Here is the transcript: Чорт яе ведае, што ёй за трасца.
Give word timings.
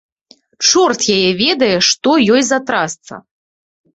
Чорт 0.67 0.99
яе 1.15 1.27
ведае, 1.41 1.75
што 1.89 2.09
ёй 2.37 2.41
за 2.47 2.59
трасца. 2.69 3.13